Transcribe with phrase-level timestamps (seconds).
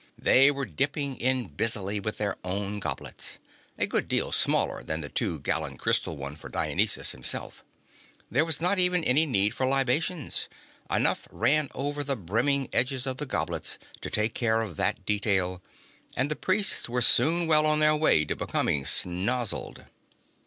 [0.17, 3.37] They were dipping in busily with their own goblets
[3.77, 7.63] a good deal smaller than the two gallon crystal one for Dionysus himself.
[8.31, 10.47] There was not even any need for libations;
[10.89, 15.61] enough ran over the brimming edges of the goblets to take care of that detail,
[16.17, 19.85] and the Priests were soon well on the way to becoming sozzled.